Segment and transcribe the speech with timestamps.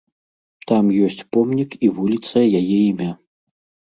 [0.69, 3.11] Там ёсць помнік і вуліца яе імя.